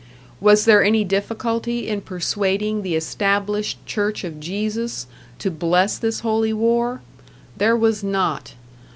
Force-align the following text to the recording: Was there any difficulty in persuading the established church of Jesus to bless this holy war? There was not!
Was 0.39 0.65
there 0.65 0.83
any 0.83 1.03
difficulty 1.03 1.87
in 1.87 2.01
persuading 2.01 2.81
the 2.81 2.95
established 2.95 3.77
church 3.85 4.23
of 4.23 4.39
Jesus 4.39 5.05
to 5.37 5.51
bless 5.51 5.99
this 5.99 6.21
holy 6.21 6.53
war? 6.53 7.03
There 7.57 7.77
was 7.77 8.03
not! 8.03 8.55